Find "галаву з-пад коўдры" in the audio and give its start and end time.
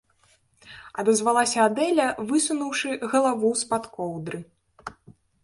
3.13-4.43